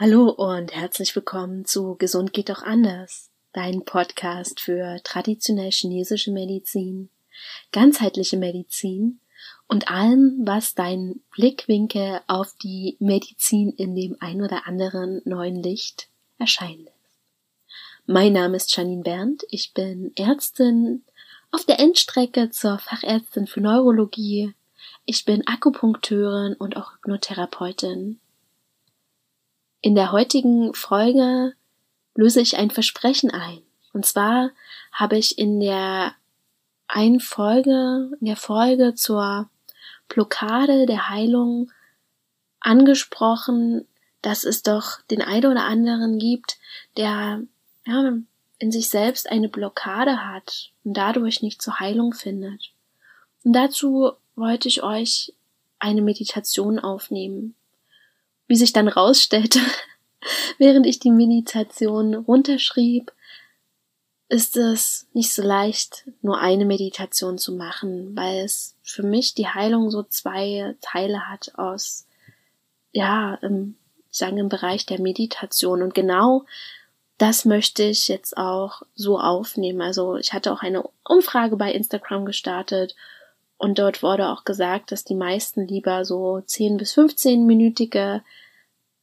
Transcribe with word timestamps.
Hallo 0.00 0.28
und 0.30 0.76
herzlich 0.76 1.16
willkommen 1.16 1.64
zu 1.64 1.96
Gesund 1.96 2.32
geht 2.32 2.50
doch 2.50 2.62
anders, 2.62 3.32
dein 3.52 3.84
Podcast 3.84 4.60
für 4.60 5.00
traditionell 5.02 5.72
chinesische 5.72 6.30
Medizin, 6.30 7.10
ganzheitliche 7.72 8.36
Medizin 8.36 9.18
und 9.66 9.90
allem, 9.90 10.38
was 10.44 10.76
dein 10.76 11.18
Blickwinkel 11.32 12.20
auf 12.28 12.54
die 12.62 12.96
Medizin 13.00 13.70
in 13.70 13.96
dem 13.96 14.16
ein 14.20 14.40
oder 14.40 14.68
anderen 14.68 15.20
neuen 15.24 15.60
Licht 15.64 16.06
erscheinen 16.38 16.84
lässt. 16.84 17.18
Mein 18.06 18.34
Name 18.34 18.56
ist 18.56 18.76
Janine 18.76 19.02
Berndt, 19.02 19.46
ich 19.50 19.74
bin 19.74 20.12
Ärztin 20.14 21.02
auf 21.50 21.64
der 21.64 21.80
Endstrecke 21.80 22.50
zur 22.50 22.78
Fachärztin 22.78 23.48
für 23.48 23.60
Neurologie, 23.60 24.54
ich 25.06 25.24
bin 25.24 25.44
Akupunkteurin 25.48 26.54
und 26.54 26.76
auch 26.76 26.92
Hypnotherapeutin 26.92 28.20
in 29.80 29.94
der 29.94 30.12
heutigen 30.12 30.74
Folge 30.74 31.54
löse 32.14 32.40
ich 32.40 32.56
ein 32.56 32.70
Versprechen 32.70 33.30
ein. 33.30 33.62
Und 33.92 34.04
zwar 34.04 34.50
habe 34.92 35.16
ich 35.16 35.38
in 35.38 35.60
der 35.60 36.14
einen 36.88 37.20
Folge, 37.20 38.10
in 38.20 38.26
der 38.26 38.36
Folge 38.36 38.94
zur 38.94 39.48
Blockade 40.08 40.86
der 40.86 41.08
Heilung 41.08 41.70
angesprochen, 42.60 43.86
dass 44.22 44.44
es 44.44 44.62
doch 44.62 45.00
den 45.10 45.22
einen 45.22 45.46
oder 45.46 45.64
anderen 45.64 46.18
gibt, 46.18 46.58
der 46.96 47.42
ja, 47.86 48.12
in 48.58 48.72
sich 48.72 48.88
selbst 48.88 49.30
eine 49.30 49.48
Blockade 49.48 50.26
hat 50.26 50.72
und 50.82 50.94
dadurch 50.94 51.42
nicht 51.42 51.62
zur 51.62 51.78
Heilung 51.78 52.12
findet. 52.12 52.72
Und 53.44 53.52
dazu 53.52 54.12
wollte 54.34 54.66
ich 54.68 54.82
euch 54.82 55.34
eine 55.78 56.02
Meditation 56.02 56.80
aufnehmen 56.80 57.54
wie 58.48 58.56
sich 58.56 58.72
dann 58.72 58.88
rausstellte, 58.88 59.60
während 60.58 60.86
ich 60.86 60.98
die 60.98 61.12
Meditation 61.12 62.14
runterschrieb, 62.14 63.12
ist 64.28 64.56
es 64.56 65.06
nicht 65.14 65.32
so 65.32 65.42
leicht, 65.42 66.04
nur 66.20 66.38
eine 66.38 66.66
Meditation 66.66 67.38
zu 67.38 67.52
machen, 67.52 68.14
weil 68.14 68.44
es 68.44 68.76
für 68.82 69.02
mich 69.02 69.34
die 69.34 69.48
Heilung 69.48 69.90
so 69.90 70.02
zwei 70.02 70.74
Teile 70.82 71.28
hat 71.28 71.52
aus, 71.54 72.06
ja, 72.92 73.34
im, 73.36 73.76
sagen 74.10 74.36
im 74.36 74.50
Bereich 74.50 74.84
der 74.84 75.00
Meditation. 75.00 75.82
Und 75.82 75.94
genau 75.94 76.44
das 77.16 77.46
möchte 77.46 77.84
ich 77.84 78.08
jetzt 78.08 78.36
auch 78.36 78.82
so 78.94 79.18
aufnehmen. 79.18 79.80
Also 79.80 80.16
ich 80.16 80.34
hatte 80.34 80.52
auch 80.52 80.62
eine 80.62 80.84
Umfrage 81.04 81.56
bei 81.56 81.72
Instagram 81.72 82.26
gestartet 82.26 82.94
und 83.58 83.80
dort 83.80 84.04
wurde 84.04 84.28
auch 84.28 84.44
gesagt, 84.44 84.92
dass 84.92 85.04
die 85.04 85.16
meisten 85.16 85.66
lieber 85.66 86.04
so 86.04 86.40
10 86.40 86.76
bis 86.76 86.92
15 86.92 87.44
minütige 87.44 88.22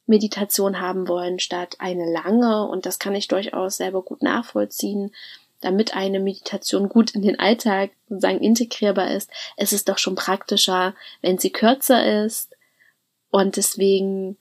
Meditation 0.08 0.80
haben 0.80 1.10
wollen 1.10 1.40
statt 1.40 1.76
eine 1.80 2.10
lange. 2.10 2.66
Und 2.68 2.86
das 2.86 2.98
kann 2.98 3.16
ich 3.16 3.28
durchaus 3.28 3.78
selber 3.78 4.02
gut 4.02 4.24
nachvollziehen. 4.24 5.14
Damit 5.60 5.96
eine 5.96 6.22
Meditation 6.22 6.88
gut 6.88 7.12
in 7.12 7.22
den 7.22 7.38
Alltag 7.38 7.92
sozusagen 8.08 8.40
integrierbar 8.40 9.12
ist, 9.12 9.30
es 9.58 9.74
ist 9.74 9.90
doch 9.90 9.98
schon 9.98 10.16
praktischer, 10.16 10.96
wenn 11.22 11.38
sie 11.38 11.50
kürzer 11.50 12.24
ist. 12.24 12.56
Und 13.32 13.58
deswegen 13.58 14.38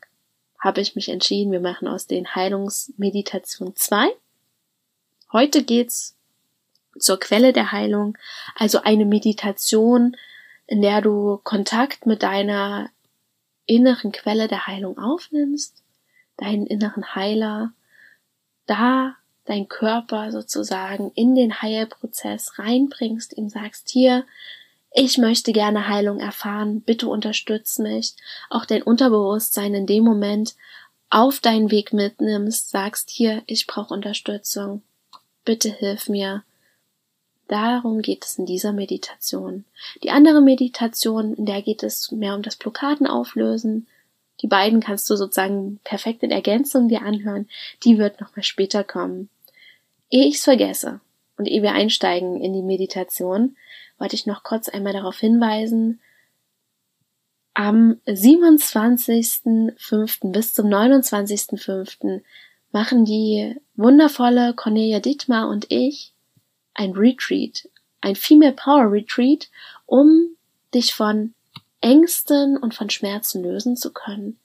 habe 0.61 0.81
ich 0.81 0.95
mich 0.95 1.09
entschieden, 1.09 1.51
wir 1.51 1.61
machen 1.61 1.89
aus 1.89 2.07
den 2.07 2.35
Heilungsmeditation 2.35 3.75
zwei. 3.75 4.09
Heute 5.33 5.65
geht's 5.65 6.15
zur 6.98 7.19
Quelle 7.19 7.53
der 7.53 7.73
Heilung, 7.73 8.17
also 8.56 8.83
eine 8.83 9.05
Meditation, 9.05 10.17
in 10.67 10.83
der 10.83 11.01
du 11.01 11.41
Kontakt 11.42 12.06
mit 12.06 12.23
deiner 12.23 12.91
inneren 13.67 14.12
Quelle 14.12 14.48
der 14.48 14.67
Heilung 14.67 14.98
aufnimmst, 14.98 15.83
deinen 16.36 16.67
inneren 16.67 17.14
Heiler, 17.14 17.73
da 18.67 19.17
dein 19.45 19.69
Körper 19.69 20.33
sozusagen 20.33 21.13
in 21.14 21.35
den 21.35 21.61
Heilprozess 21.61 22.58
reinbringst, 22.58 23.36
ihm 23.36 23.48
sagst, 23.48 23.90
hier, 23.90 24.24
ich 24.90 25.19
möchte 25.19 25.52
gerne 25.52 25.89
Heilung 25.89 26.20
erfahren, 26.20 26.80
bitte 26.80 27.08
unterstütz 27.08 27.79
mich, 27.79 28.14
auch 28.48 28.64
dein 28.64 28.83
Unterbewusstsein 28.83 29.74
in 29.74 29.86
dem 29.86 30.05
Moment 30.05 30.55
auf 31.11 31.40
deinen 31.40 31.70
Weg 31.70 31.92
mitnimmst, 31.92 32.70
sagst, 32.70 33.11
hier, 33.11 33.42
ich 33.46 33.67
brauche 33.67 33.92
Unterstützung, 33.92 34.83
bitte 35.45 35.69
hilf 35.69 36.08
mir, 36.08 36.45
Darum 37.49 38.01
geht 38.01 38.25
es 38.25 38.39
in 38.39 38.47
dieser 38.47 38.73
Meditation. 38.73 39.65
Die 40.03 40.11
andere 40.11 40.41
Meditation, 40.41 41.35
in 41.35 41.47
der 41.47 41.63
geht 41.63 41.83
es 41.83 42.11
mehr 42.11 42.35
um 42.35 42.43
das 42.43 42.57
Blockaden 42.57 43.07
auflösen. 43.07 43.87
Die 44.41 44.47
beiden 44.47 44.81
kannst 44.81 45.09
du 45.11 45.17
sozusagen 45.17 45.79
perfekt 45.85 46.23
in 46.23 46.31
Ergänzung 46.31 46.89
dir 46.89 47.03
anhören. 47.03 47.49
Die 47.85 47.99
wird 47.99 48.21
nochmal 48.21 48.43
später 48.43 48.83
kommen. 48.83 49.29
Ehe 50.11 50.27
ich's 50.27 50.45
vergesse 50.45 51.01
und 51.37 51.47
ehe 51.47 51.63
wir 51.63 51.73
einsteigen 51.73 52.41
in 52.41 52.53
die 52.53 52.63
Meditation, 52.63 53.57
wollte 53.99 54.17
ich 54.17 54.27
noch 54.27 54.43
kurz 54.43 54.69
einmal 54.69 54.93
darauf 54.93 55.19
hinweisen, 55.19 56.01
am 57.55 58.01
27.05. 58.07 60.33
bis 60.33 60.55
zum 60.55 60.67
29.05. 60.67 62.23
machen 62.73 63.05
die 63.05 63.55
wundervolle 63.77 64.55
Cornelia 64.55 64.99
Dittmar 64.99 65.49
und 65.49 65.67
ich 65.69 66.14
ein 66.74 66.92
Retreat, 66.92 67.68
ein 68.01 68.17
Female 68.17 68.52
Power 68.52 68.90
Retreat, 68.90 69.48
um 69.86 70.36
dich 70.74 70.95
von 70.95 71.35
Ängsten 71.80 72.57
und 72.57 72.74
von 72.74 72.90
Schmerzen 72.90 73.42
lösen 73.42 73.77
zu 73.77 73.92
können. 73.92 74.39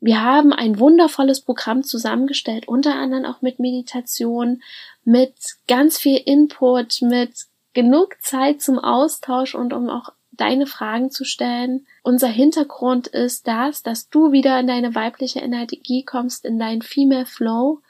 Wir 0.00 0.22
haben 0.22 0.52
ein 0.52 0.78
wundervolles 0.78 1.40
Programm 1.40 1.82
zusammengestellt, 1.82 2.68
unter 2.68 2.94
anderem 2.94 3.24
auch 3.24 3.40
mit 3.40 3.58
Meditation, 3.58 4.62
mit 5.04 5.34
ganz 5.66 5.98
viel 5.98 6.18
Input, 6.18 7.00
mit 7.00 7.46
genug 7.72 8.20
Zeit 8.20 8.60
zum 8.60 8.78
Austausch 8.78 9.54
und 9.54 9.72
um 9.72 9.88
auch 9.88 10.12
deine 10.32 10.66
Fragen 10.66 11.10
zu 11.10 11.24
stellen. 11.24 11.86
Unser 12.02 12.28
Hintergrund 12.28 13.06
ist 13.06 13.46
das, 13.46 13.82
dass 13.82 14.10
du 14.10 14.32
wieder 14.32 14.58
in 14.60 14.66
deine 14.66 14.94
weibliche 14.94 15.40
Energie 15.40 16.04
kommst, 16.04 16.44
in 16.44 16.58
deinen 16.58 16.82
Female 16.82 17.26
Flow 17.26 17.80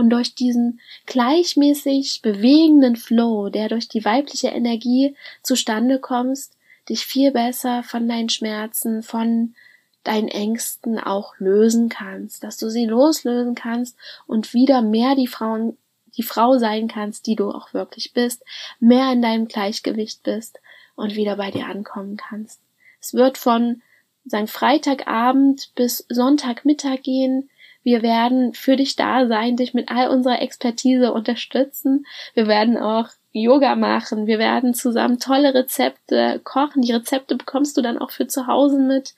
und 0.00 0.08
durch 0.08 0.34
diesen 0.34 0.80
gleichmäßig 1.04 2.22
bewegenden 2.22 2.96
Flow, 2.96 3.50
der 3.50 3.68
durch 3.68 3.86
die 3.86 4.02
weibliche 4.02 4.48
Energie 4.48 5.14
zustande 5.42 5.98
kommst, 5.98 6.56
dich 6.88 7.04
viel 7.04 7.32
besser 7.32 7.82
von 7.82 8.08
deinen 8.08 8.30
Schmerzen, 8.30 9.02
von 9.02 9.54
deinen 10.02 10.28
Ängsten 10.28 10.98
auch 10.98 11.34
lösen 11.38 11.90
kannst, 11.90 12.42
dass 12.42 12.56
du 12.56 12.70
sie 12.70 12.86
loslösen 12.86 13.54
kannst 13.54 13.98
und 14.26 14.54
wieder 14.54 14.80
mehr 14.80 15.14
die 15.14 15.26
Frauen, 15.26 15.76
die 16.16 16.22
Frau 16.22 16.56
sein 16.56 16.88
kannst, 16.88 17.26
die 17.26 17.36
du 17.36 17.50
auch 17.50 17.74
wirklich 17.74 18.14
bist, 18.14 18.42
mehr 18.78 19.12
in 19.12 19.20
deinem 19.20 19.48
Gleichgewicht 19.48 20.22
bist 20.22 20.60
und 20.96 21.14
wieder 21.14 21.36
bei 21.36 21.50
dir 21.50 21.66
ankommen 21.66 22.16
kannst. 22.16 22.58
Es 23.02 23.12
wird 23.12 23.36
von 23.36 23.82
sagen 24.24 24.46
Freitagabend 24.46 25.72
bis 25.74 26.06
Sonntagmittag 26.08 27.02
gehen. 27.02 27.50
Wir 27.82 28.02
werden 28.02 28.52
für 28.52 28.76
dich 28.76 28.96
da 28.96 29.26
sein, 29.26 29.56
dich 29.56 29.74
mit 29.74 29.90
all 29.90 30.08
unserer 30.08 30.42
Expertise 30.42 31.12
unterstützen. 31.12 32.06
Wir 32.34 32.46
werden 32.46 32.76
auch 32.76 33.08
Yoga 33.32 33.76
machen. 33.76 34.26
Wir 34.26 34.38
werden 34.38 34.74
zusammen 34.74 35.18
tolle 35.18 35.54
Rezepte 35.54 36.40
kochen. 36.44 36.82
Die 36.82 36.92
Rezepte 36.92 37.36
bekommst 37.36 37.76
du 37.76 37.82
dann 37.82 37.98
auch 37.98 38.10
für 38.10 38.26
zu 38.26 38.46
Hause 38.46 38.78
mit. 38.78 39.14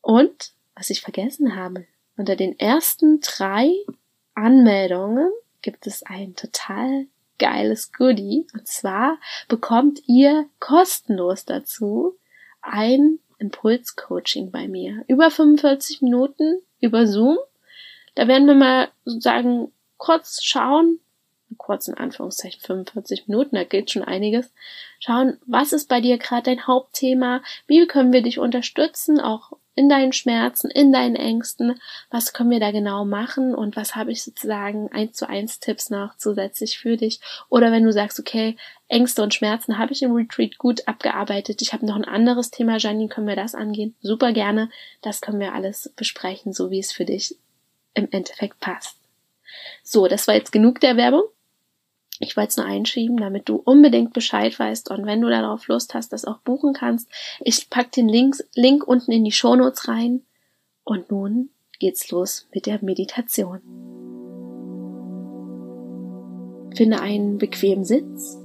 Und, 0.00 0.52
was 0.74 0.90
ich 0.90 1.02
vergessen 1.02 1.56
habe, 1.56 1.86
unter 2.16 2.36
den 2.36 2.58
ersten 2.58 3.20
drei 3.20 3.70
Anmeldungen 4.34 5.30
gibt 5.62 5.86
es 5.86 6.02
ein 6.02 6.34
total 6.34 7.06
geiles 7.38 7.92
Goodie. 7.92 8.46
Und 8.54 8.66
zwar 8.66 9.18
bekommt 9.48 10.00
ihr 10.06 10.46
kostenlos 10.58 11.44
dazu 11.44 12.16
ein 12.60 13.18
Impulscoaching 13.44 14.50
bei 14.50 14.68
mir. 14.68 15.04
Über 15.06 15.30
45 15.30 16.02
Minuten 16.02 16.62
über 16.80 17.06
Zoom. 17.06 17.38
Da 18.14 18.26
werden 18.28 18.46
wir 18.46 18.54
mal 18.54 18.88
sozusagen 19.04 19.72
kurz 19.98 20.42
schauen, 20.42 21.00
kurz 21.58 21.88
in 21.88 21.94
Anführungszeichen 21.94 22.60
45 22.60 23.28
Minuten, 23.28 23.56
da 23.56 23.64
geht 23.64 23.90
schon 23.90 24.02
einiges. 24.02 24.52
Schauen, 24.98 25.38
was 25.46 25.72
ist 25.72 25.88
bei 25.88 26.00
dir 26.00 26.18
gerade 26.18 26.44
dein 26.44 26.66
Hauptthema? 26.66 27.42
Wie 27.66 27.86
können 27.86 28.12
wir 28.12 28.22
dich 28.22 28.38
unterstützen, 28.38 29.20
auch 29.20 29.52
in 29.74 29.88
deinen 29.88 30.12
Schmerzen, 30.12 30.70
in 30.70 30.92
deinen 30.92 31.16
Ängsten? 31.16 31.80
Was 32.10 32.32
können 32.32 32.50
wir 32.50 32.60
da 32.60 32.70
genau 32.70 33.04
machen? 33.04 33.54
Und 33.54 33.76
was 33.76 33.96
habe 33.96 34.12
ich 34.12 34.22
sozusagen 34.22 34.90
eins 34.92 35.16
zu 35.16 35.28
eins 35.28 35.60
Tipps 35.60 35.90
noch 35.90 36.16
zusätzlich 36.16 36.78
für 36.78 36.96
dich? 36.96 37.20
Oder 37.48 37.72
wenn 37.72 37.84
du 37.84 37.92
sagst, 37.92 38.20
okay, 38.20 38.56
Ängste 38.88 39.22
und 39.22 39.34
Schmerzen 39.34 39.78
habe 39.78 39.92
ich 39.92 40.02
im 40.02 40.12
Retreat 40.12 40.58
gut 40.58 40.86
abgearbeitet. 40.86 41.62
Ich 41.62 41.72
habe 41.72 41.86
noch 41.86 41.96
ein 41.96 42.04
anderes 42.04 42.50
Thema, 42.50 42.78
Janine, 42.78 43.08
können 43.08 43.26
wir 43.26 43.36
das 43.36 43.54
angehen? 43.54 43.94
Super 44.00 44.32
gerne. 44.32 44.70
Das 45.02 45.20
können 45.20 45.40
wir 45.40 45.54
alles 45.54 45.92
besprechen, 45.96 46.52
so 46.52 46.70
wie 46.70 46.78
es 46.78 46.92
für 46.92 47.04
dich 47.04 47.36
im 47.94 48.08
Endeffekt 48.10 48.60
passt. 48.60 48.96
So, 49.82 50.08
das 50.08 50.26
war 50.28 50.34
jetzt 50.34 50.52
genug 50.52 50.80
der 50.80 50.96
Werbung. 50.96 51.24
Ich 52.20 52.36
wollte 52.36 52.50
es 52.50 52.56
nur 52.56 52.66
einschieben, 52.66 53.16
damit 53.16 53.48
du 53.48 53.56
unbedingt 53.56 54.12
Bescheid 54.12 54.56
weißt 54.56 54.90
und 54.90 55.04
wenn 55.04 55.20
du 55.20 55.28
darauf 55.28 55.66
Lust 55.66 55.94
hast, 55.94 56.12
das 56.12 56.24
auch 56.24 56.38
buchen 56.38 56.72
kannst. 56.72 57.08
Ich 57.40 57.68
pack 57.70 57.90
den 57.92 58.08
Links, 58.08 58.44
Link 58.54 58.86
unten 58.86 59.10
in 59.10 59.24
die 59.24 59.32
Shownotes 59.32 59.88
rein. 59.88 60.22
Und 60.84 61.10
nun 61.10 61.50
geht's 61.80 62.10
los 62.10 62.46
mit 62.54 62.66
der 62.66 62.78
Meditation. 62.82 63.60
Finde 66.74 67.00
einen 67.00 67.38
bequemen 67.38 67.84
Sitz, 67.84 68.36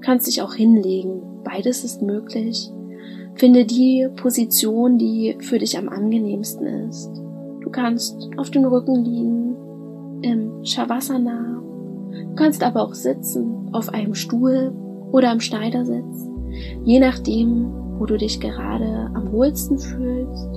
kannst 0.00 0.26
dich 0.26 0.42
auch 0.42 0.54
hinlegen, 0.54 1.42
beides 1.42 1.84
ist 1.84 2.02
möglich. 2.02 2.70
Finde 3.34 3.64
die 3.64 4.08
Position, 4.16 4.98
die 4.98 5.36
für 5.40 5.58
dich 5.58 5.78
am 5.78 5.88
angenehmsten 5.88 6.88
ist. 6.88 7.10
Du 7.60 7.70
kannst 7.70 8.28
auf 8.36 8.50
dem 8.50 8.64
Rücken 8.64 9.04
liegen, 9.04 10.22
im 10.22 10.64
Shavasana. 10.64 11.51
Du 12.12 12.34
kannst 12.34 12.62
aber 12.62 12.82
auch 12.82 12.94
sitzen, 12.94 13.70
auf 13.72 13.88
einem 13.88 14.14
Stuhl 14.14 14.72
oder 15.10 15.30
am 15.30 15.40
Schneidersitz, 15.40 16.28
je 16.84 17.00
nachdem, 17.00 17.72
wo 17.98 18.06
du 18.06 18.16
dich 18.16 18.40
gerade 18.40 19.10
am 19.14 19.32
wohlsten 19.32 19.78
fühlst. 19.78 20.48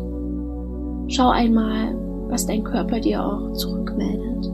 Schau 1.07 1.29
einmal, 1.29 1.95
was 2.29 2.45
dein 2.45 2.63
Körper 2.63 2.99
dir 2.99 3.23
auch 3.23 3.53
zurückmeldet. 3.53 4.47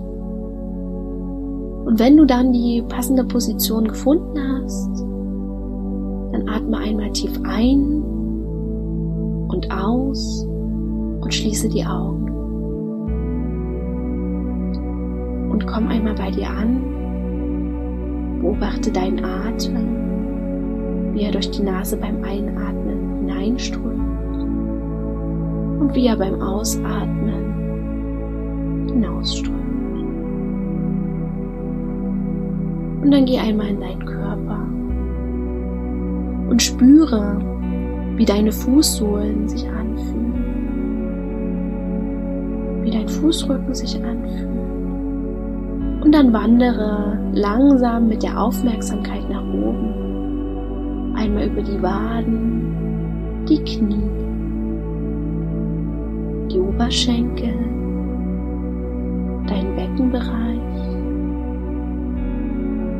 Und 1.85 1.99
wenn 1.99 2.17
du 2.17 2.25
dann 2.25 2.51
die 2.51 2.83
passende 2.87 3.23
Position 3.23 3.87
gefunden 3.87 4.37
hast, 4.39 5.01
dann 6.31 6.47
atme 6.47 6.77
einmal 6.77 7.11
tief 7.11 7.39
ein 7.43 8.01
und 9.49 9.69
aus 9.71 10.45
und 11.21 11.33
schließe 11.33 11.69
die 11.69 11.85
Augen. 11.85 12.29
Und 15.51 15.67
komm 15.67 15.87
einmal 15.87 16.15
bei 16.15 16.31
dir 16.31 16.49
an. 16.49 16.90
Beobachte 18.41 18.91
deinen 18.91 19.23
Atem, 19.23 21.13
wie 21.13 21.21
er 21.21 21.31
durch 21.31 21.51
die 21.51 21.61
Nase 21.61 21.95
beim 21.95 22.23
Einatmen 22.23 23.17
hineinströmt 23.19 24.01
und 25.79 25.93
wie 25.93 26.07
er 26.07 26.17
beim 26.17 26.41
Ausatmen 26.41 27.45
hinausströmt. 28.91 29.61
Und 33.03 33.11
dann 33.11 33.25
geh 33.25 33.37
einmal 33.37 33.67
in 33.67 33.79
deinen 33.79 34.05
Körper 34.05 34.65
und 36.49 36.59
spüre, 36.61 37.37
wie 38.15 38.25
deine 38.25 38.51
Fußsohlen 38.51 39.47
sich 39.47 39.69
anfühlen, 39.69 40.33
wie 42.83 42.89
dein 42.89 43.07
Fußrücken 43.07 43.75
sich 43.75 44.03
anfühlt. 44.03 44.50
Und 46.01 46.15
dann 46.15 46.33
wandere 46.33 47.19
langsam 47.33 48.07
mit 48.07 48.23
der 48.23 48.41
Aufmerksamkeit 48.41 49.29
nach 49.29 49.43
oben. 49.43 51.13
Einmal 51.15 51.45
über 51.45 51.61
die 51.61 51.79
Waden, 51.81 53.45
die 53.47 53.63
Knie, 53.63 54.09
die 56.51 56.59
Oberschenkel, 56.59 57.53
deinen 59.47 59.75
Beckenbereich. 59.75 60.57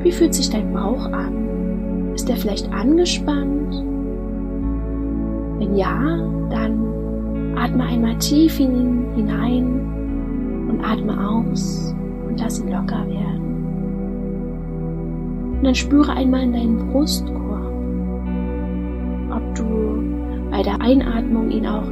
Wie 0.03 0.11
fühlt 0.11 0.35
sich 0.35 0.51
dein 0.51 0.71
Bauch 0.71 1.11
an? 1.11 2.13
Ist 2.13 2.29
er 2.29 2.35
vielleicht 2.35 2.71
angespannt? 2.71 3.83
Wenn 5.57 5.75
ja, 5.75 6.17
dann 6.51 7.55
atme 7.55 7.83
einmal 7.83 8.15
tief 8.19 8.57
hinein 8.57 10.67
und 10.69 10.83
atme 10.83 11.27
aus 11.27 11.95
lass 12.41 12.59
ihn 12.59 12.69
locker 12.71 13.07
werden. 13.07 13.41
Und 15.57 15.63
dann 15.63 15.75
spüre 15.75 16.13
einmal 16.13 16.41
in 16.43 16.53
deinen 16.53 16.77
Brustkorb, 16.87 17.71
ob 19.29 19.55
du 19.55 19.63
bei 20.49 20.63
der 20.63 20.81
Einatmung 20.81 21.51
ihn 21.51 21.67
auch 21.67 21.87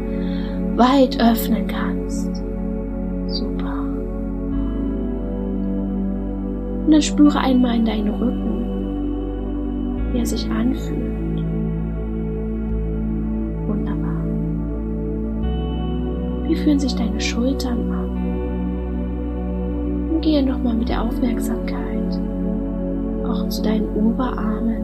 weit 0.76 1.22
öffnen 1.22 1.68
kannst. 1.68 2.36
Super. 3.28 3.76
Und 6.86 6.92
dann 6.92 7.02
spüre 7.02 7.40
einmal 7.40 7.76
in 7.76 7.86
deinen 7.86 8.10
Rücken, 8.10 8.56
wie 10.12 10.18
er 10.18 10.26
sich 10.26 10.50
anfühlt. 10.50 11.44
Wunderbar. 13.68 14.24
Wie 16.48 16.56
fühlen 16.56 16.80
sich 16.80 16.96
deine 16.96 17.22
Schultern 17.22 17.92
an? 17.92 18.09
Gehe 20.22 20.44
nochmal 20.44 20.76
mit 20.76 20.90
der 20.90 21.02
Aufmerksamkeit 21.02 22.20
auch 23.26 23.48
zu 23.48 23.62
deinen 23.64 23.88
Oberarmen, 23.96 24.84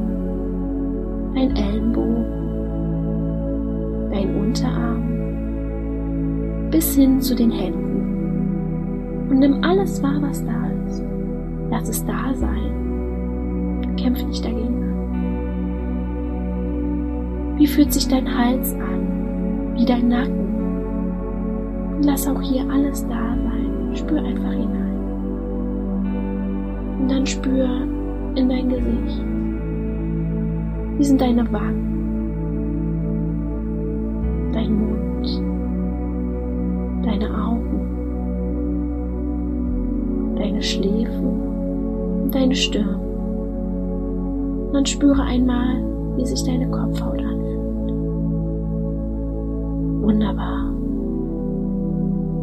dein 1.35 1.55
Ellenbogen, 1.55 2.25
dein 4.11 4.35
Unterarm, 4.35 5.01
bis 6.71 6.95
hin 6.95 7.19
zu 7.19 7.35
den 7.35 7.51
Händen. 7.51 9.27
Und 9.29 9.39
nimm 9.39 9.63
alles 9.63 10.01
wahr, 10.01 10.21
was 10.21 10.45
da 10.45 10.67
ist. 10.87 11.03
Lass 11.69 11.89
es 11.89 12.05
da 12.05 12.33
sein. 12.33 13.93
Kämpf 13.97 14.23
nicht 14.25 14.45
dagegen 14.45 14.75
Wie 17.57 17.67
fühlt 17.67 17.91
sich 17.93 18.07
dein 18.07 18.37
Hals 18.37 18.73
an? 18.73 19.73
Wie 19.75 19.85
dein 19.85 20.09
Nacken? 20.09 20.45
Lass 22.03 22.27
auch 22.27 22.41
hier 22.41 22.69
alles 22.69 23.07
da 23.07 23.15
sein. 23.15 23.95
Spür 23.95 24.19
einfach 24.19 24.51
hinein. 24.51 24.84
Und 27.05 27.11
dann 27.11 27.25
spür 27.25 27.69
in 28.35 28.49
dein 28.49 28.69
Gesicht. 28.69 29.23
Wie 30.97 31.03
sind 31.03 31.21
deine 31.21 31.51
Wangen? 31.53 32.31
Dein 34.51 34.73
Mund? 34.73 35.41
Deine 37.05 37.29
Augen? 37.29 37.79
Deine 40.35 40.61
Schläfen? 40.63 41.35
deine 42.35 42.55
Stirn. 42.55 42.99
Und 44.67 44.73
dann 44.73 44.85
spüre 44.85 45.21
einmal, 45.21 45.83
wie 46.17 46.25
sich 46.25 46.43
deine 46.43 46.69
Kopfhaut 46.69 47.19
anfühlt. 47.19 47.91
Wunderbar. 50.01 50.71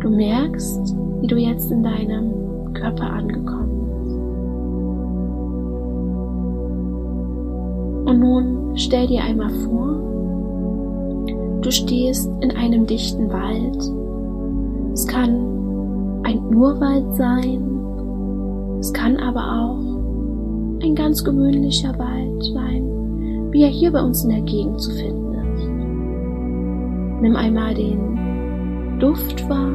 Du 0.01 0.11
merkst, 0.11 0.97
wie 1.21 1.27
du 1.27 1.37
jetzt 1.37 1.71
in 1.71 1.83
deinem 1.83 2.73
Körper 2.75 3.05
angekommen 3.05 3.62
nun 8.23 8.77
stell 8.77 9.07
dir 9.09 9.23
einmal 9.23 9.51
vor, 9.51 9.99
du 11.61 11.71
stehst 11.71 12.31
in 12.41 12.53
einem 12.53 12.87
dichten 12.87 13.31
Wald. 13.31 13.77
Es 14.93 15.07
kann 15.07 16.23
ein 16.23 16.55
Urwald 16.55 17.15
sein, 17.17 17.63
es 18.79 18.93
kann 18.93 19.17
aber 19.17 19.41
auch 19.41 20.83
ein 20.83 20.95
ganz 20.95 21.25
gewöhnlicher 21.25 21.97
Wald 21.99 22.45
sein, 22.45 23.49
wie 23.51 23.63
er 23.63 23.69
hier 23.69 23.93
bei 23.93 24.03
uns 24.03 24.25
in 24.25 24.31
der 24.31 24.43
Gegend 24.43 24.81
zu 24.81 24.91
finden 24.93 25.33
ist. 25.35 25.69
Nimm 27.23 27.37
einmal 27.37 27.75
den 27.75 28.99
Duft 28.99 29.49
wahr, 29.49 29.71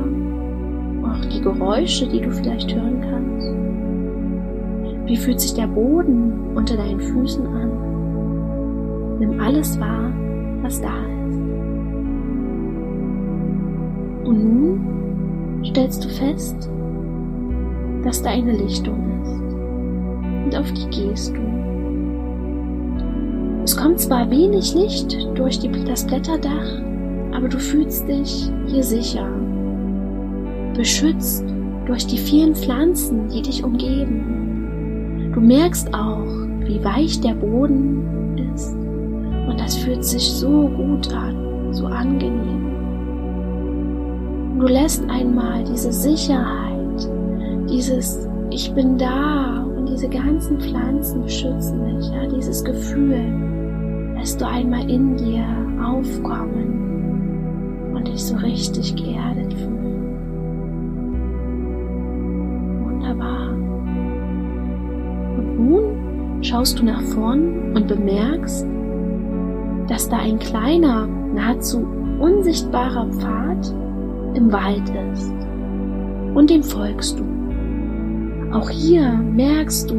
auch 1.03 1.25
die 1.25 1.41
Geräusche, 1.41 2.07
die 2.07 2.21
du 2.21 2.31
vielleicht 2.31 2.73
hören 2.73 3.01
kannst. 3.01 3.47
Wie 5.07 5.17
fühlt 5.17 5.39
sich 5.39 5.53
der 5.53 5.67
Boden 5.67 6.55
unter 6.55 6.75
deinen 6.75 6.99
Füßen 6.99 7.45
an? 7.47 7.86
Nimm 9.19 9.39
alles 9.39 9.79
wahr, 9.79 10.11
was 10.61 10.81
da 10.81 10.89
ist. 10.89 11.37
Und 14.25 14.43
nun 14.43 15.63
stellst 15.65 16.03
du 16.05 16.09
fest, 16.09 16.69
dass 18.03 18.21
da 18.21 18.29
eine 18.29 18.53
Lichtung 18.53 18.97
ist. 19.23 20.45
Und 20.45 20.55
auf 20.55 20.71
die 20.73 20.89
gehst 20.89 21.35
du. 21.35 21.41
Es 23.63 23.75
kommt 23.75 23.99
zwar 23.99 24.29
wenig 24.29 24.73
Licht 24.75 25.17
durch 25.35 25.59
die, 25.59 25.69
das 25.83 26.07
Blätterdach, 26.07 26.81
aber 27.33 27.49
du 27.49 27.59
fühlst 27.59 28.07
dich 28.07 28.49
hier 28.67 28.83
sicher, 28.83 29.27
beschützt 30.73 31.43
durch 31.85 32.07
die 32.07 32.17
vielen 32.17 32.55
Pflanzen, 32.55 33.27
die 33.27 33.41
dich 33.41 33.63
umgeben. 33.63 35.31
Du 35.33 35.41
merkst 35.41 35.93
auch, 35.93 36.25
wie 36.61 36.83
weich 36.83 37.19
der 37.21 37.33
Boden. 37.33 38.26
Und 39.57 39.63
das 39.63 39.75
fühlt 39.75 40.05
sich 40.05 40.31
so 40.33 40.67
gut 40.67 41.11
an, 41.11 41.73
so 41.73 41.87
angenehm. 41.87 42.67
Du 44.59 44.67
lässt 44.67 45.09
einmal 45.09 45.63
diese 45.63 45.91
Sicherheit 45.91 47.09
dieses 47.67 48.29
Ich 48.51 48.71
bin 48.75 48.99
da 48.99 49.63
und 49.63 49.89
diese 49.89 50.09
ganzen 50.09 50.59
Pflanzen 50.59 51.23
beschützen 51.23 51.83
dich, 51.85 52.07
ja, 52.11 52.27
dieses 52.27 52.63
Gefühl 52.63 53.17
lässt 54.15 54.39
du 54.39 54.47
einmal 54.47 54.87
in 54.87 55.17
dir 55.17 55.43
aufkommen 55.83 57.93
und 57.95 58.07
dich 58.07 58.23
so 58.23 58.37
richtig 58.37 58.95
geerdet 58.95 59.55
fühlen. 59.55 60.03
Wunderbar. 62.83 63.49
Und 65.39 65.57
nun 65.57 66.43
schaust 66.43 66.77
du 66.77 66.85
nach 66.85 67.01
vorn 67.01 67.75
und 67.75 67.87
bemerkst, 67.87 68.67
dass 69.87 70.09
da 70.09 70.17
ein 70.17 70.39
kleiner, 70.39 71.07
nahezu 71.07 71.85
unsichtbarer 72.19 73.07
Pfad 73.11 73.73
im 74.33 74.51
Wald 74.51 74.89
ist. 75.13 75.33
und 76.35 76.49
dem 76.51 76.61
folgst 76.61 77.19
du. 77.19 77.23
Auch 78.53 78.69
hier 78.69 79.11
merkst 79.13 79.89
du, 79.89 79.95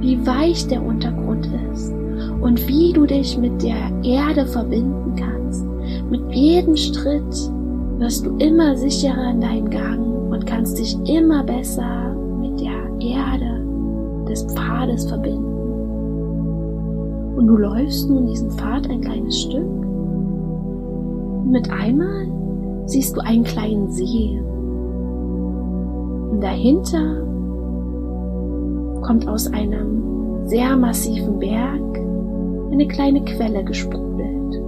wie 0.00 0.26
weich 0.26 0.66
der 0.66 0.84
Untergrund 0.84 1.48
ist 1.72 1.92
und 2.40 2.66
wie 2.66 2.92
du 2.92 3.06
dich 3.06 3.38
mit 3.38 3.62
der 3.62 3.92
Erde 4.02 4.44
verbinden 4.46 5.14
kannst. 5.16 5.64
Mit 6.10 6.20
jedem 6.34 6.76
Schritt 6.76 7.50
wirst 7.98 8.26
du 8.26 8.36
immer 8.38 8.76
sicherer 8.76 9.30
in 9.30 9.40
deinen 9.40 9.70
Gang 9.70 10.00
und 10.30 10.46
kannst 10.46 10.78
dich 10.78 10.96
immer 11.08 11.44
besser 11.44 12.14
mit 12.40 12.60
der 12.60 12.88
Erde 13.00 13.64
des 14.28 14.44
Pfades 14.52 15.08
verbinden. 15.08 15.57
Und 17.38 17.46
du 17.46 17.56
läufst 17.56 18.10
nun 18.10 18.26
diesen 18.26 18.50
Pfad 18.50 18.90
ein 18.90 19.00
kleines 19.00 19.42
Stück. 19.42 19.62
Und 19.62 21.52
mit 21.52 21.70
einmal 21.70 22.26
siehst 22.86 23.16
du 23.16 23.20
einen 23.20 23.44
kleinen 23.44 23.88
See. 23.92 24.42
Und 26.32 26.40
dahinter 26.42 27.22
kommt 29.02 29.28
aus 29.28 29.46
einem 29.52 30.46
sehr 30.46 30.76
massiven 30.76 31.38
Berg 31.38 31.80
eine 32.72 32.88
kleine 32.88 33.24
Quelle 33.24 33.62
gesprudelt. 33.62 34.60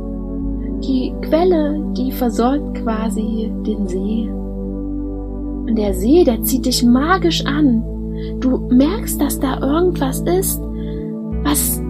Die 0.84 1.12
Quelle, 1.22 1.82
die 1.96 2.12
versorgt 2.12 2.84
quasi 2.84 3.50
den 3.66 3.88
See. 3.88 4.30
Und 4.30 5.76
der 5.76 5.92
See, 5.92 6.22
der 6.22 6.40
zieht 6.44 6.66
dich 6.66 6.84
magisch 6.84 7.44
an. 7.44 7.82
Du 8.38 8.58
merkst, 8.70 9.20
dass 9.20 9.40
da 9.40 9.58
irgendwas 9.58 10.20
ist, 10.20 10.62
was 11.42 11.82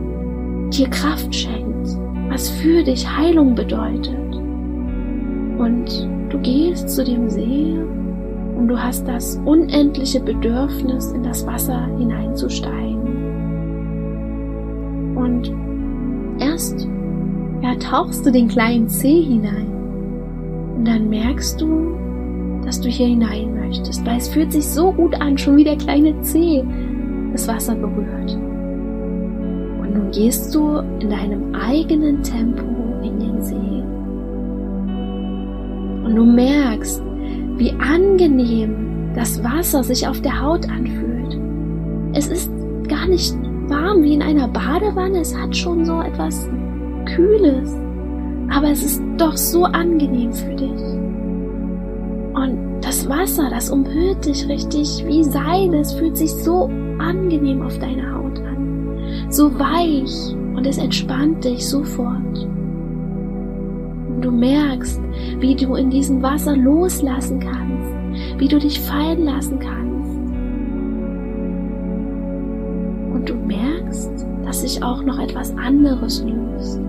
dir 0.70 0.88
Kraft 0.88 1.34
schenkt, 1.34 1.88
was 2.28 2.48
für 2.48 2.82
dich 2.82 3.08
Heilung 3.08 3.54
bedeutet. 3.54 4.36
Und 5.58 6.08
du 6.30 6.38
gehst 6.38 6.88
zu 6.90 7.04
dem 7.04 7.28
See 7.28 7.76
und 8.56 8.68
du 8.68 8.80
hast 8.80 9.06
das 9.06 9.40
unendliche 9.44 10.20
Bedürfnis, 10.20 11.12
in 11.12 11.22
das 11.22 11.46
Wasser 11.46 11.86
hineinzusteigen. 11.98 13.00
Und 15.16 15.52
erst 16.38 16.88
ja, 17.62 17.74
tauchst 17.76 18.24
du 18.24 18.30
den 18.30 18.48
kleinen 18.48 18.88
Zeh 18.88 19.22
hinein 19.22 19.70
und 20.76 20.88
dann 20.88 21.10
merkst 21.10 21.60
du, 21.60 21.94
dass 22.64 22.80
du 22.80 22.88
hier 22.88 23.08
hinein 23.08 23.54
möchtest, 23.54 24.06
weil 24.06 24.18
es 24.18 24.28
fühlt 24.28 24.52
sich 24.52 24.66
so 24.66 24.92
gut 24.92 25.14
an, 25.20 25.36
schon 25.36 25.56
wie 25.56 25.64
der 25.64 25.76
kleine 25.76 26.20
Zeh 26.22 26.64
das 27.32 27.48
Wasser 27.48 27.74
berührt. 27.74 28.38
Und 29.90 29.98
nun 29.98 30.10
gehst 30.12 30.54
du 30.54 30.78
in 31.00 31.10
deinem 31.10 31.52
eigenen 31.52 32.22
Tempo 32.22 32.64
in 33.02 33.18
den 33.18 33.42
See. 33.42 33.82
Und 36.04 36.14
du 36.14 36.24
merkst, 36.24 37.02
wie 37.56 37.72
angenehm 37.72 39.10
das 39.16 39.42
Wasser 39.42 39.82
sich 39.82 40.06
auf 40.06 40.20
der 40.20 40.40
Haut 40.40 40.68
anfühlt. 40.70 41.36
Es 42.12 42.28
ist 42.28 42.52
gar 42.88 43.08
nicht 43.08 43.34
warm 43.68 44.04
wie 44.04 44.14
in 44.14 44.22
einer 44.22 44.46
Badewanne, 44.46 45.20
es 45.20 45.36
hat 45.36 45.56
schon 45.56 45.84
so 45.84 46.00
etwas 46.00 46.48
Kühles, 47.06 47.74
aber 48.48 48.70
es 48.70 48.84
ist 48.84 49.02
doch 49.16 49.36
so 49.36 49.64
angenehm 49.64 50.32
für 50.32 50.54
dich. 50.54 50.82
Und 52.34 52.80
das 52.80 53.08
Wasser, 53.08 53.50
das 53.50 53.70
umhüllt 53.70 54.24
dich 54.24 54.48
richtig 54.48 55.04
wie 55.06 55.24
Seide, 55.24 55.78
es 55.78 55.92
fühlt 55.94 56.16
sich 56.16 56.32
so 56.32 56.70
angenehm 56.98 57.62
auf 57.62 57.76
deine 57.80 58.14
Haut 58.14 58.19
so 59.30 59.58
weich 59.58 60.34
und 60.56 60.66
es 60.66 60.78
entspannt 60.78 61.44
dich 61.44 61.68
sofort. 61.68 62.46
Und 64.08 64.20
du 64.22 64.30
merkst, 64.30 65.00
wie 65.38 65.54
du 65.54 65.74
in 65.76 65.90
diesem 65.90 66.22
Wasser 66.22 66.56
loslassen 66.56 67.40
kannst, 67.40 68.40
wie 68.40 68.48
du 68.48 68.58
dich 68.58 68.80
fallen 68.80 69.24
lassen 69.24 69.58
kannst 69.58 69.80
und 73.20 73.28
du 73.28 73.34
merkst, 73.34 74.10
dass 74.44 74.62
sich 74.62 74.82
auch 74.82 75.02
noch 75.02 75.18
etwas 75.18 75.56
anderes 75.56 76.24
löst. 76.24 76.80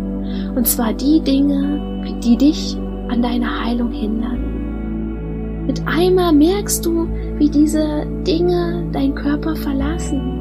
Und 0.55 0.65
zwar 0.65 0.93
die 0.93 1.21
Dinge, 1.21 2.03
die 2.23 2.37
dich 2.37 2.77
an 3.09 3.21
deiner 3.21 3.63
Heilung 3.65 3.91
hindern. 3.91 5.65
Mit 5.67 5.81
einmal 5.85 6.33
merkst 6.33 6.85
du, 6.85 7.07
wie 7.37 7.49
diese 7.49 8.05
Dinge 8.25 8.87
deinen 8.91 9.13
Körper 9.13 9.55
verlassen. 9.55 10.40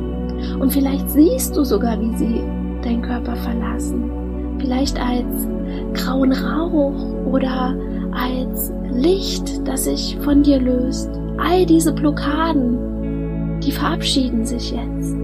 Und 0.58 0.72
vielleicht 0.72 1.10
siehst 1.10 1.56
du 1.56 1.64
sogar, 1.64 2.00
wie 2.00 2.14
sie 2.16 2.42
deinen 2.82 3.02
Körper 3.02 3.36
verlassen. 3.36 4.10
Vielleicht 4.58 5.00
als 5.00 5.48
grauen 5.94 6.32
Rauch 6.32 7.26
oder 7.30 7.74
als 8.12 8.72
Licht, 8.92 9.66
das 9.66 9.84
sich 9.84 10.16
von 10.22 10.42
dir 10.42 10.58
löst. 10.58 11.10
All 11.38 11.64
diese 11.64 11.92
Blockaden, 11.92 13.60
die 13.60 13.72
verabschieden 13.72 14.44
sich 14.44 14.72
jetzt. 14.72 15.16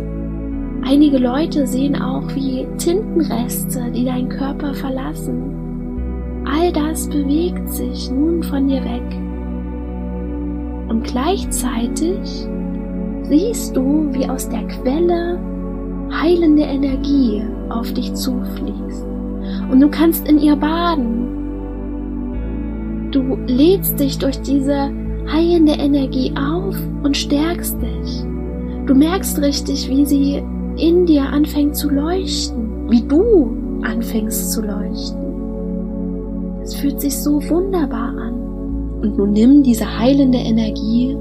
Einige 0.82 1.18
Leute 1.18 1.66
sehen 1.66 2.00
auch 2.00 2.28
wie 2.34 2.66
Tintenreste, 2.78 3.90
die 3.90 4.04
deinen 4.04 4.28
Körper 4.28 4.72
verlassen. 4.72 6.44
All 6.46 6.72
das 6.72 7.08
bewegt 7.08 7.68
sich 7.68 8.10
nun 8.10 8.42
von 8.44 8.68
dir 8.68 8.84
weg. 8.84 9.02
Und 10.88 11.02
gleichzeitig 11.02 12.46
siehst 13.28 13.76
du, 13.76 14.08
wie 14.12 14.28
aus 14.28 14.48
der 14.48 14.64
Quelle 14.66 15.38
heilende 16.10 16.62
Energie 16.62 17.42
auf 17.68 17.92
dich 17.92 18.14
zufließt. 18.14 19.06
Und 19.70 19.80
du 19.80 19.88
kannst 19.88 20.28
in 20.28 20.38
ihr 20.38 20.56
baden. 20.56 21.26
Du 23.10 23.36
lädst 23.46 23.98
dich 23.98 24.18
durch 24.18 24.40
diese 24.40 24.90
heilende 25.30 25.72
Energie 25.72 26.32
auf 26.36 26.76
und 27.02 27.16
stärkst 27.16 27.76
dich. 27.80 28.24
Du 28.86 28.94
merkst 28.94 29.40
richtig, 29.40 29.88
wie 29.88 30.04
sie 30.06 30.42
in 30.76 31.06
dir 31.06 31.22
anfängt 31.24 31.74
zu 31.76 31.90
leuchten, 31.90 32.88
wie 32.90 33.02
du 33.02 33.56
anfängst 33.82 34.52
zu 34.52 34.62
leuchten. 34.62 35.26
Es 36.62 36.74
fühlt 36.74 37.00
sich 37.00 37.16
so 37.16 37.40
wunderbar 37.48 38.10
an. 38.10 38.34
Und 39.02 39.16
nun 39.18 39.32
nimm 39.32 39.62
diese 39.62 39.98
heilende 39.98 40.38
Energie 40.38 41.16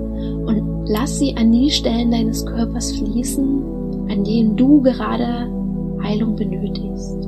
lass 0.88 1.20
sie 1.20 1.36
an 1.36 1.52
die 1.52 1.70
Stellen 1.70 2.12
deines 2.12 2.46
Körpers 2.46 2.92
fließen, 2.92 4.10
an 4.10 4.24
denen 4.24 4.56
du 4.56 4.82
gerade 4.82 5.50
Heilung 6.04 6.36
benötigst. 6.36 7.28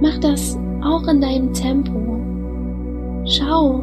Mach 0.00 0.18
das 0.18 0.58
auch 0.82 1.06
in 1.08 1.20
deinem 1.20 1.52
Tempo. 1.52 1.98
Schau, 3.24 3.82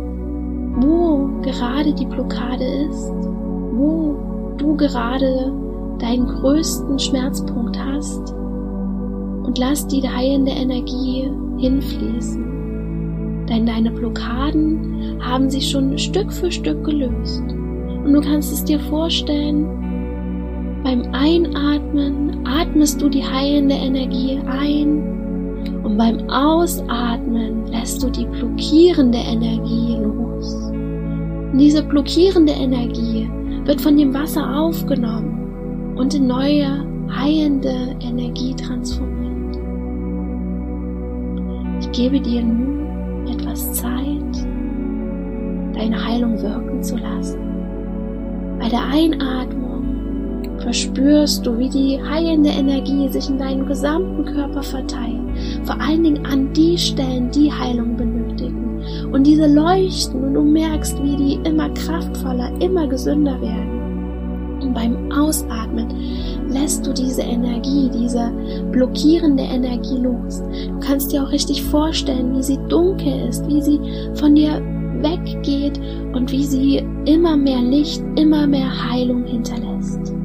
wo 0.79 1.29
gerade 1.41 1.93
die 1.93 2.05
Blockade 2.05 2.63
ist, 2.89 3.11
wo 3.73 4.15
du 4.57 4.77
gerade 4.77 5.51
deinen 5.99 6.27
größten 6.27 6.99
Schmerzpunkt 6.99 7.77
hast 7.79 8.33
und 8.33 9.57
lass 9.57 9.87
die 9.87 10.07
heilende 10.07 10.51
Energie 10.51 11.29
hinfließen. 11.57 13.45
Denn 13.49 13.65
deine 13.65 13.91
Blockaden 13.91 15.19
haben 15.21 15.49
sich 15.49 15.69
schon 15.69 15.97
Stück 15.97 16.31
für 16.31 16.51
Stück 16.51 16.83
gelöst. 16.83 17.43
Und 18.03 18.13
du 18.13 18.21
kannst 18.21 18.51
es 18.51 18.63
dir 18.63 18.79
vorstellen, 18.79 19.65
beim 20.83 21.03
Einatmen 21.13 22.45
atmest 22.45 23.01
du 23.01 23.07
die 23.07 23.23
heilende 23.23 23.75
Energie 23.75 24.39
ein 24.45 25.01
und 25.83 25.97
beim 25.97 26.29
Ausatmen 26.29 27.67
lässt 27.67 28.03
du 28.03 28.09
die 28.09 28.25
blockierende 28.25 29.17
Energie 29.17 29.97
los. 30.03 30.53
Und 31.51 31.57
diese 31.57 31.83
blockierende 31.83 32.51
Energie 32.51 33.29
wird 33.63 33.79
von 33.79 33.95
dem 33.95 34.13
Wasser 34.13 34.59
aufgenommen 34.59 35.95
und 35.95 36.13
in 36.13 36.27
neue, 36.27 36.85
heilende 37.09 37.95
Energie 38.01 38.53
transformiert. 38.55 39.57
Ich 41.79 41.91
gebe 41.91 42.19
dir 42.19 42.43
nun 42.43 43.27
etwas 43.27 43.71
Zeit, 43.73 44.47
deine 45.73 46.03
Heilung 46.05 46.41
wirken 46.41 46.83
zu 46.83 46.97
lassen. 46.97 47.52
Bei 48.63 48.69
der 48.69 48.85
Einatmung 48.85 49.83
verspürst 50.59 51.45
du, 51.45 51.57
wie 51.57 51.67
die 51.67 52.01
heilende 52.01 52.49
Energie 52.49 53.09
sich 53.09 53.29
in 53.29 53.37
deinem 53.37 53.65
gesamten 53.65 54.23
Körper 54.23 54.63
verteilt, 54.63 55.19
vor 55.65 55.81
allen 55.81 56.01
Dingen 56.01 56.25
an 56.25 56.53
die 56.53 56.77
Stellen, 56.77 57.29
die 57.29 57.51
Heilung 57.51 57.97
benötigen. 57.97 58.81
Und 59.11 59.27
diese 59.27 59.47
leuchten 59.47 60.23
und 60.23 60.33
du 60.33 60.43
merkst, 60.43 61.03
wie 61.03 61.17
die 61.17 61.39
immer 61.43 61.71
kraftvoller, 61.71 62.53
immer 62.61 62.87
gesünder 62.87 63.39
werden. 63.41 64.61
Und 64.61 64.73
beim 64.73 65.11
Ausatmen 65.11 65.89
lässt 66.47 66.87
du 66.87 66.93
diese 66.93 67.23
Energie, 67.23 67.91
diese 67.93 68.31
blockierende 68.71 69.43
Energie 69.43 69.97
los. 69.97 70.41
Du 70.69 70.79
kannst 70.79 71.11
dir 71.11 71.21
auch 71.21 71.31
richtig 71.31 71.61
vorstellen, 71.63 72.33
wie 72.37 72.43
sie 72.43 72.59
dunkel 72.69 73.27
ist, 73.27 73.45
wie 73.45 73.61
sie 73.61 73.77
von 74.13 74.35
dir 74.35 74.61
weggeht 75.03 75.79
und 76.13 76.31
wie 76.31 76.45
sie 76.45 76.83
immer 77.05 77.37
mehr 77.37 77.61
Licht, 77.61 78.01
immer 78.15 78.47
mehr 78.47 78.89
Heilung 78.89 79.25
hinterlässt. 79.25 80.22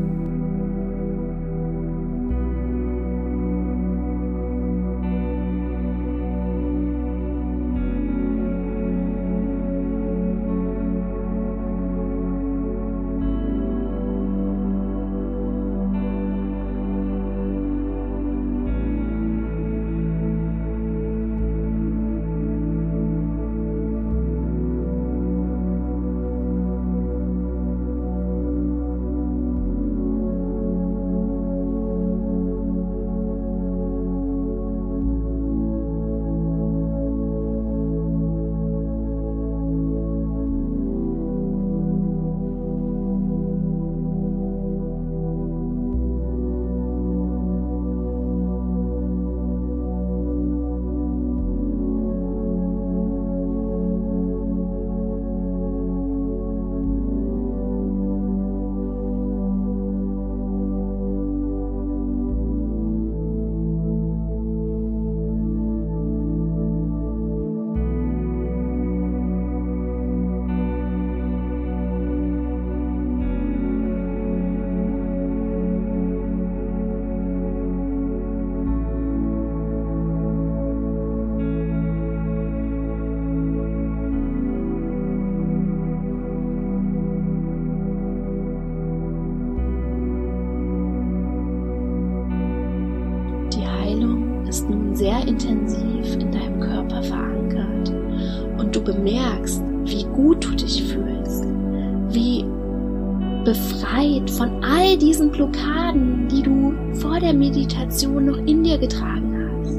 Blockaden, 105.39 106.27
die 106.27 106.43
du 106.43 106.75
vor 106.95 107.21
der 107.21 107.33
Meditation 107.33 108.27
noch 108.27 108.39
in 108.39 108.65
dir 108.65 108.77
getragen 108.77 109.33
hast. 109.39 109.79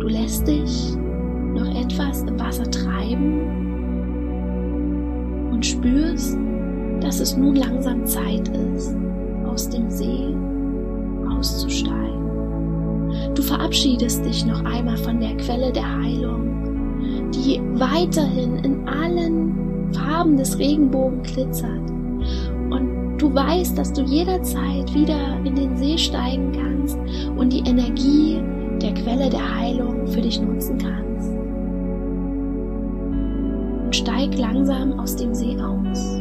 Du 0.00 0.06
lässt 0.06 0.46
dich 0.46 0.96
noch 1.54 1.74
etwas 1.74 2.22
im 2.22 2.38
Wasser 2.38 2.70
treiben 2.70 3.40
und 5.50 5.66
spürst, 5.66 6.38
dass 7.00 7.18
es 7.18 7.36
nun 7.36 7.56
langsam 7.56 8.06
Zeit 8.06 8.48
ist, 8.74 8.94
aus 9.44 9.68
dem 9.70 9.90
See 9.90 10.32
auszusteigen. 11.28 11.98
Du 13.34 13.42
verabschiedest 13.42 14.24
dich 14.24 14.46
noch 14.46 14.64
einmal 14.64 14.98
von 14.98 15.18
der 15.18 15.36
Quelle 15.38 15.72
der 15.72 16.00
Heilung, 16.00 17.32
die 17.34 17.60
weiterhin 17.74 18.58
in 18.58 18.86
allen 18.86 19.92
Farben 19.92 20.36
des 20.36 20.56
Regenbogen 20.60 21.24
glitzert. 21.24 21.97
Du 23.18 23.34
weißt, 23.34 23.76
dass 23.76 23.92
du 23.92 24.02
jederzeit 24.02 24.94
wieder 24.94 25.38
in 25.42 25.56
den 25.56 25.76
See 25.76 25.98
steigen 25.98 26.52
kannst 26.52 26.96
und 27.36 27.52
die 27.52 27.68
Energie 27.68 28.40
der 28.80 28.94
Quelle 28.94 29.28
der 29.28 29.56
Heilung 29.56 30.06
für 30.06 30.20
dich 30.20 30.40
nutzen 30.40 30.78
kannst. 30.78 31.28
Und 33.84 33.96
steig 33.96 34.38
langsam 34.38 35.00
aus 35.00 35.16
dem 35.16 35.34
See 35.34 35.56
aus. 35.60 36.20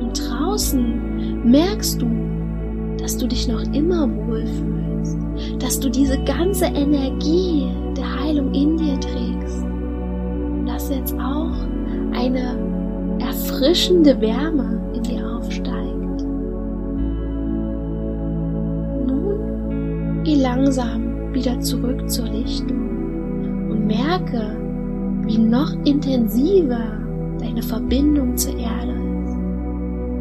Und 0.00 0.12
draußen 0.12 1.48
merkst 1.48 2.02
du, 2.02 2.08
dass 2.98 3.16
du 3.16 3.28
dich 3.28 3.46
noch 3.46 3.62
immer 3.72 4.08
wohlfühlst, 4.26 5.18
dass 5.60 5.78
du 5.78 5.88
diese 5.88 6.18
ganze 6.24 6.64
Energie 6.66 7.68
der 7.96 8.20
Heilung 8.20 8.52
in 8.52 8.76
dir 8.76 8.98
trägst. 8.98 9.62
Und 9.62 10.66
dass 10.66 10.90
jetzt 10.90 11.14
auch 11.14 11.54
eine 12.12 12.56
erfrischende 13.20 14.20
Wärme 14.20 14.80
langsam 20.56 21.32
wieder 21.32 21.58
zurück 21.60 22.08
zur 22.10 22.26
Lichtung 22.26 23.70
und 23.70 23.86
merke, 23.86 24.56
wie 25.24 25.38
noch 25.38 25.72
intensiver 25.84 26.98
deine 27.38 27.62
Verbindung 27.62 28.36
zur 28.36 28.58
Erde 28.58 28.92
ist, 28.92 29.36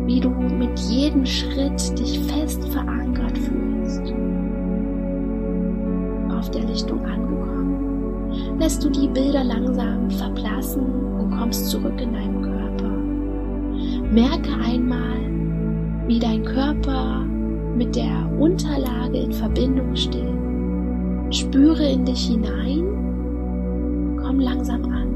wie 0.06 0.20
du 0.22 0.30
mit 0.30 0.80
jedem 0.80 1.26
Schritt 1.26 2.00
dich 2.00 2.20
fest 2.20 2.66
verankert 2.70 3.38
fühlst. 3.38 4.14
Auf 6.34 6.50
der 6.52 6.64
Lichtung 6.64 7.04
angekommen, 7.04 8.58
lässt 8.58 8.84
du 8.86 8.90
die 8.90 9.10
Bilder 9.10 9.44
langsam 9.44 10.10
verblassen 10.12 10.86
und 11.20 11.32
kommst 11.38 11.70
zurück 11.70 12.00
in 12.00 12.14
deinen 12.14 12.42
Körper. 12.42 12.90
Merke 14.14 14.54
einmal, 14.64 15.20
wie 16.08 16.20
dein 16.20 16.44
Körper 16.46 16.61
mit 17.82 17.96
der 17.96 18.30
Unterlage 18.40 19.18
in 19.18 19.32
Verbindung 19.32 19.96
steht. 19.96 20.38
Spüre 21.32 21.84
in 21.84 22.06
dich 22.06 22.28
hinein, 22.28 24.20
komm 24.22 24.40
langsam 24.40 24.86
an 24.86 25.08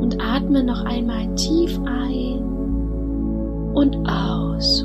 und 0.00 0.20
atme 0.20 0.64
noch 0.64 0.84
einmal 0.84 1.32
tief 1.36 1.78
ein 1.84 2.42
und 3.72 3.96
aus. 4.08 4.82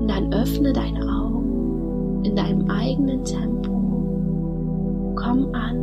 Und 0.00 0.08
dann 0.08 0.32
öffne 0.32 0.72
deine 0.72 1.00
Augen 1.02 2.24
in 2.24 2.34
deinem 2.34 2.68
eigenen 2.68 3.22
Tempo. 3.22 3.70
Komm 5.14 5.54
an 5.54 5.76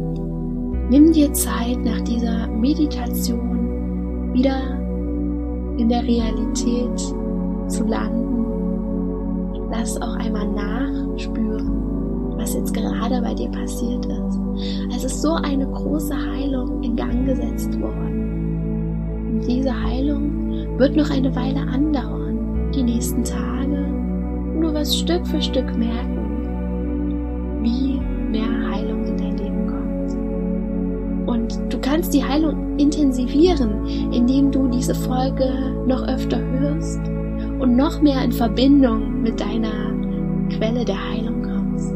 Nimm 0.90 1.14
dir 1.14 1.32
Zeit 1.32 1.78
nach 1.86 2.02
dieser 2.02 2.48
Meditation 2.48 4.34
wieder 4.34 4.83
in 5.78 5.90
der 5.90 6.04
Realität 6.04 7.00
zu 7.68 7.84
landen. 7.86 8.24
Lass 9.72 10.00
auch 10.02 10.16
einmal 10.18 10.48
nachspüren, 10.48 12.38
was 12.38 12.54
jetzt 12.54 12.74
gerade 12.74 13.22
bei 13.22 13.34
dir 13.34 13.50
passiert 13.50 14.06
ist. 14.06 14.40
Es 14.96 15.04
ist 15.04 15.22
so 15.22 15.34
eine 15.34 15.66
große 15.66 16.16
Heilung 16.16 16.84
in 16.84 16.96
Gang 16.96 17.26
gesetzt 17.26 17.80
worden. 17.82 19.32
Und 19.32 19.48
diese 19.48 19.74
Heilung 19.74 20.78
wird 20.78 20.96
noch 20.96 21.10
eine 21.10 21.36
Weile 21.36 21.62
andauern, 21.62 22.72
die 22.76 22.84
nächsten 22.84 23.24
Tage. 23.24 23.86
Und 24.54 24.62
du 24.62 24.74
wirst 24.74 25.00
Stück 25.00 25.26
für 25.26 25.42
Stück 25.42 25.76
merken, 25.76 27.60
wie 27.64 28.00
mehr 28.30 28.70
Heilung 28.72 28.93
und 31.34 31.58
du 31.74 31.80
kannst 31.80 32.14
die 32.14 32.24
Heilung 32.24 32.78
intensivieren, 32.78 33.88
indem 34.14 34.52
du 34.52 34.68
diese 34.68 34.94
Folge 34.94 35.52
noch 35.88 36.08
öfter 36.08 36.40
hörst 36.40 37.00
und 37.60 37.76
noch 37.76 38.02
mehr 38.02 38.24
in 38.24 38.32
Verbindung 38.32 39.24
mit 39.24 39.40
deiner 39.40 39.94
Quelle 40.56 40.86
der 40.86 41.10
Heilung 41.10 41.42
kommst. 41.42 41.94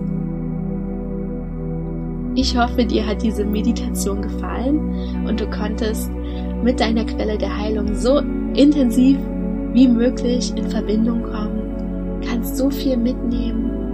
Ich 2.36 2.58
hoffe, 2.58 2.84
dir 2.84 3.06
hat 3.06 3.22
diese 3.22 3.46
Meditation 3.46 4.24
gefallen 4.24 5.26
und 5.28 5.40
du 5.40 5.48
konntest 5.50 6.12
mit 6.64 6.80
deiner 6.80 7.06
Quelle 7.06 7.38
der 7.38 7.56
Heilung 7.56 7.94
so 7.94 8.20
intensiv 8.56 9.18
wie 9.74 9.88
möglich 9.88 10.52
in 10.56 10.68
Verbindung 10.68 11.22
kommen, 11.22 12.22
kannst 12.28 12.58
so 12.58 12.72
viel 12.72 12.98
mitnehmen 12.98 13.87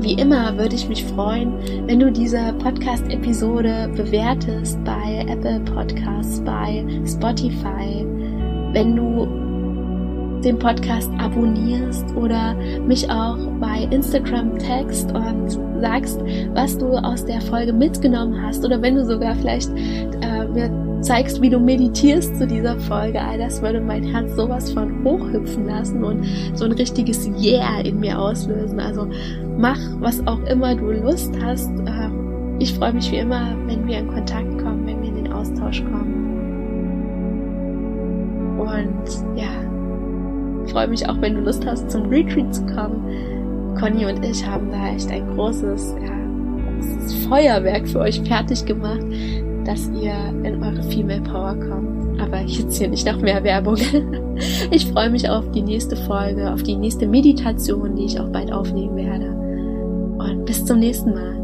wie 0.00 0.14
immer 0.14 0.56
würde 0.58 0.74
ich 0.74 0.88
mich 0.88 1.04
freuen, 1.04 1.54
wenn 1.86 2.00
du 2.00 2.10
diese 2.10 2.52
Podcast-Episode 2.58 3.90
bewertest 3.96 4.82
bei 4.84 5.24
Apple 5.28 5.60
Podcasts, 5.60 6.40
bei 6.40 6.84
Spotify, 7.06 8.04
wenn 8.72 8.96
du 8.96 9.44
den 10.44 10.58
Podcast 10.58 11.10
abonnierst 11.18 12.14
oder 12.16 12.54
mich 12.86 13.08
auch 13.10 13.38
bei 13.60 13.88
Instagram 13.90 14.58
text 14.58 15.10
und 15.12 15.58
sagst, 15.80 16.20
was 16.52 16.76
du 16.76 16.88
aus 16.96 17.24
der 17.24 17.40
Folge 17.40 17.72
mitgenommen 17.72 18.40
hast 18.42 18.64
oder 18.64 18.80
wenn 18.82 18.96
du 18.96 19.04
sogar 19.04 19.34
vielleicht 19.36 19.70
äh, 19.70 20.33
zeigst, 21.04 21.40
wie 21.42 21.50
du 21.50 21.60
meditierst 21.60 22.36
zu 22.38 22.46
dieser 22.46 22.78
Folge. 22.80 23.20
All 23.20 23.38
das 23.38 23.60
würde 23.62 23.80
mein 23.80 24.04
Herz 24.04 24.34
sowas 24.34 24.72
von 24.72 25.04
hochhüpfen 25.04 25.66
lassen 25.66 26.02
und 26.02 26.26
so 26.54 26.64
ein 26.64 26.72
richtiges 26.72 27.28
Yeah 27.38 27.80
in 27.80 28.00
mir 28.00 28.18
auslösen. 28.18 28.80
Also 28.80 29.06
mach, 29.58 29.78
was 30.00 30.26
auch 30.26 30.42
immer 30.44 30.74
du 30.74 30.90
Lust 30.90 31.34
hast. 31.42 31.70
Ähm, 31.86 32.56
ich 32.58 32.72
freue 32.74 32.94
mich 32.94 33.10
wie 33.12 33.18
immer, 33.18 33.54
wenn 33.66 33.86
wir 33.86 33.98
in 33.98 34.08
Kontakt 34.08 34.58
kommen, 34.58 34.86
wenn 34.86 35.02
wir 35.02 35.08
in 35.10 35.24
den 35.24 35.32
Austausch 35.32 35.84
kommen. 35.84 36.24
Und 38.58 39.38
ja, 39.38 39.50
freue 40.72 40.88
mich 40.88 41.06
auch, 41.08 41.20
wenn 41.20 41.34
du 41.34 41.40
Lust 41.40 41.66
hast, 41.66 41.90
zum 41.90 42.08
Retreat 42.08 42.54
zu 42.54 42.64
kommen. 42.66 43.74
Conny 43.78 44.06
und 44.06 44.24
ich 44.24 44.46
haben 44.46 44.70
da 44.70 44.94
echt 44.94 45.10
ein 45.10 45.26
großes, 45.34 45.96
ja, 46.00 46.14
großes 46.76 47.26
Feuerwerk 47.26 47.86
für 47.88 47.98
euch 47.98 48.22
fertig 48.22 48.64
gemacht 48.64 49.04
dass 49.64 49.88
ihr 49.90 50.14
in 50.44 50.62
eure 50.62 50.82
Female 50.84 51.22
Power 51.22 51.56
kommt. 51.56 52.20
Aber 52.20 52.40
jetzt 52.40 52.76
hier 52.76 52.88
nicht 52.88 53.06
noch 53.06 53.20
mehr 53.20 53.42
Werbung. 53.42 53.76
Ich 54.72 54.86
freue 54.86 55.10
mich 55.10 55.28
auf 55.30 55.48
die 55.52 55.62
nächste 55.62 55.94
Folge, 55.94 56.52
auf 56.52 56.64
die 56.64 56.74
nächste 56.74 57.06
Meditation, 57.06 57.94
die 57.94 58.06
ich 58.06 58.18
auch 58.18 58.30
bald 58.30 58.52
aufnehmen 58.52 58.96
werde. 58.96 59.30
Und 60.18 60.44
bis 60.44 60.64
zum 60.64 60.80
nächsten 60.80 61.14
Mal. 61.14 61.43